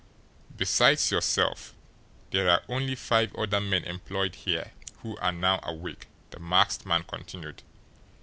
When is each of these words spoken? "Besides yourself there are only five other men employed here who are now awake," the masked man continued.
"Besides 0.57 1.11
yourself 1.11 1.75
there 2.31 2.49
are 2.49 2.63
only 2.67 2.95
five 2.95 3.35
other 3.35 3.59
men 3.61 3.83
employed 3.83 4.33
here 4.33 4.71
who 5.03 5.15
are 5.17 5.31
now 5.31 5.59
awake," 5.61 6.07
the 6.31 6.39
masked 6.39 6.87
man 6.87 7.03
continued. 7.03 7.61